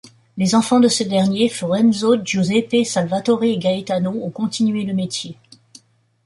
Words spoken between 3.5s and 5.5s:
Gaetano, ont continué le métier.